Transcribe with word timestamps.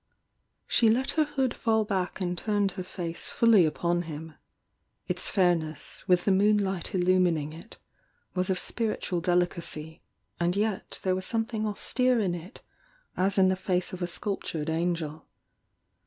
She 0.65 0.89
let 0.89 1.11
her 1.11 1.25
hood 1.25 1.53
fall 1.53 1.85
back 1.85 2.19
and 2.19 2.35
turned 2.35 2.71
her 2.71 2.81
fwe 2.81 3.15
fully 3.15 3.67
upon 3.67 4.01
him. 4.01 4.33
Its 5.07 5.27
fairness, 5.29 6.03
with 6.07 6.25
the 6.25 6.31
moonUi^t 6.31 6.95
illumining 6.99 7.53
it, 7.53 7.77
was 8.33 8.49
of 8.49 8.57
spiritual 8.57 9.21
delicacy, 9.21 10.01
and 10.39 10.55
yet 10.55 10.99
there 11.03 11.13
was 11.13 11.27
something 11.27 11.67
austere 11.67 12.19
in 12.19 12.33
it 12.33 12.61
as 13.15 13.37
in 13.37 13.49
the 13.49 13.55
face 13.55 13.93
of 13.93 14.01
a 14.01 14.07
sculp 14.07 14.43
tured 14.43 14.69
angel. 14.69 15.27